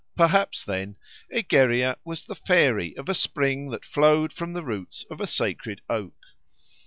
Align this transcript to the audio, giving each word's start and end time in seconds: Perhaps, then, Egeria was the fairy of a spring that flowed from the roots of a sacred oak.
Perhaps, 0.17 0.65
then, 0.65 0.95
Egeria 1.29 1.95
was 2.03 2.25
the 2.25 2.33
fairy 2.33 2.97
of 2.97 3.07
a 3.07 3.13
spring 3.13 3.69
that 3.69 3.85
flowed 3.85 4.33
from 4.33 4.53
the 4.53 4.63
roots 4.63 5.05
of 5.11 5.21
a 5.21 5.27
sacred 5.27 5.79
oak. 5.91 6.15